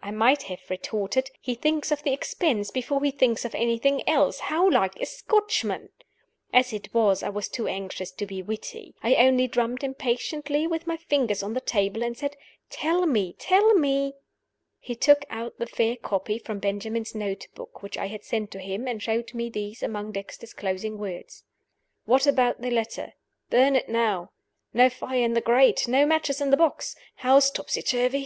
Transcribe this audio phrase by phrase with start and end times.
[0.00, 4.38] I might have retorted, "He thinks of the expense before he thinks of anything else.
[4.40, 5.90] How like a Scotchman!"
[6.50, 8.94] As it was, I was too anxious to be witty.
[9.02, 12.38] I only drummed impatiently with my fingers on the table, and said,
[12.70, 13.34] "Tell me!
[13.34, 14.14] tell me!"
[14.78, 18.58] He took out the fair copy from Benjamin's note book which I had sent to
[18.58, 21.44] him, and showed me these among Dexter's closing words:
[22.06, 23.12] "What about the letter?
[23.50, 24.30] Burn it now.
[24.72, 25.86] No fire in the grate.
[25.86, 26.96] No matches in the box.
[27.16, 28.24] House topsy turvy.